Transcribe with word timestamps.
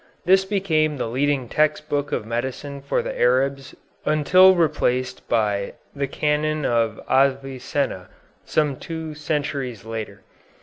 This 0.25 0.45
became 0.45 0.97
the 0.97 1.05
leading 1.07 1.47
text 1.47 1.87
book 1.87 2.11
of 2.11 2.25
medicine 2.25 2.81
for 2.81 3.03
the 3.03 3.15
Arabs 3.21 3.75
until 4.03 4.55
replaced 4.55 5.29
by 5.29 5.73
the 5.95 6.07
"Canon 6.07 6.65
of 6.65 6.99
Avicenna" 7.07 8.09
some 8.43 8.77
two 8.77 9.13
centuries 9.13 9.85
later. 9.85 10.23